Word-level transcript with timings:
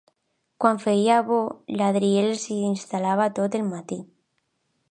Quan 0.63 0.79
feia 0.85 1.17
bo, 1.27 1.37
l'Adriel 1.81 2.31
s'hi 2.45 2.57
instal·lava 2.71 3.29
tot 3.41 3.59
el 3.61 3.69
matí. 3.69 3.99